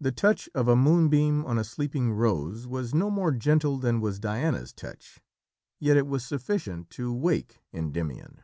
[0.00, 4.18] The touch of a moonbeam on a sleeping rose was no more gentle than was
[4.18, 5.20] Diana's touch,
[5.78, 8.40] yet it was sufficient to wake Endymion.